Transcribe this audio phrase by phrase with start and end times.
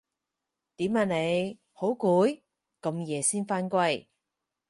[0.77, 1.59] 點啊你？
[1.73, 2.41] 好攰？
[2.81, 4.07] 咁夜先返歸